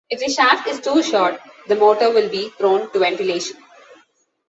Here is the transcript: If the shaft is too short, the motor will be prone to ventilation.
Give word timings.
If 0.09 0.19
the 0.19 0.31
shaft 0.33 0.67
is 0.67 0.79
too 0.81 1.03
short, 1.03 1.39
the 1.67 1.75
motor 1.75 2.09
will 2.09 2.27
be 2.27 2.49
prone 2.57 2.91
to 2.91 2.97
ventilation. 2.97 3.57